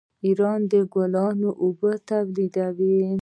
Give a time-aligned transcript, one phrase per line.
[0.25, 3.01] ایران د ګلابو اوبه تولیدوي.